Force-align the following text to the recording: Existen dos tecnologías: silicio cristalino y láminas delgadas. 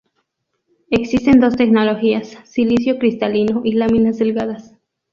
Existen 0.89 1.39
dos 1.39 1.55
tecnologías: 1.55 2.35
silicio 2.45 2.97
cristalino 2.97 3.61
y 3.63 3.73
láminas 3.73 4.17
delgadas. 4.17 4.75